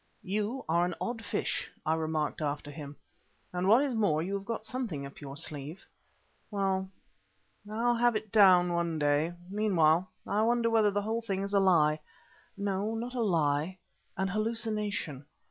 [0.23, 2.95] "You are an odd old fish," I remarked after him,
[3.53, 5.85] "and what is more you have got something up your sleeve.
[6.49, 6.89] Well,
[7.71, 9.33] I'll have it down one day.
[9.51, 11.99] Meanwhile, I wonder whether the whole thing is a lie,
[12.57, 13.77] no; not a lie,
[14.17, 15.23] an hallucination.